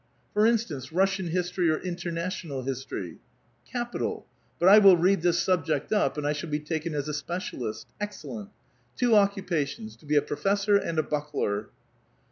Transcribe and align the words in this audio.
''For 0.33 0.47
instance, 0.47 0.91
Russian 0.91 1.27
history 1.27 1.69
or 1.69 1.77
international 1.77 2.63
histoi'y." 2.63 3.11
^^ 3.11 3.17
Capital! 3.71 4.25
Hut 4.59 4.67
I 4.67 4.79
will 4.79 4.97
read 4.97 5.21
tliis 5.21 5.35
subject 5.35 5.93
up, 5.93 6.17
and 6.17 6.25
I 6.25 6.33
shall 6.33 6.49
be 6.49 6.57
taken 6.59 6.95
as 6.95 7.07
a 7.07 7.13
specialist, 7.13 7.85
iixcelleut! 8.01 8.49
Two 8.97 9.13
occupations,— 9.13 9.95
tc 9.97 10.07
be 10.07 10.15
a 10.15 10.21
prolVssor 10.23 10.83
and 10.83 10.97
a 10.97 11.03
buckler." 11.03 11.69